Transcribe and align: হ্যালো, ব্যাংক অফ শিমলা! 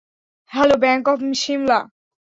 হ্যালো, 0.51 0.75
ব্যাংক 0.83 1.03
অফ 1.11 1.19
শিমলা! 1.41 1.79